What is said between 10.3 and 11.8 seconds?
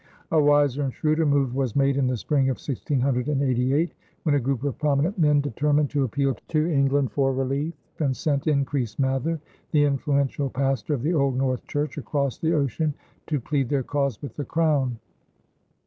pastor of the old North